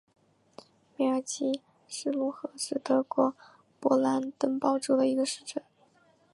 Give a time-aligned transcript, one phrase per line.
[0.97, 3.35] 梅尔基施卢赫是德国
[3.79, 5.63] 勃兰登堡州的一个市镇。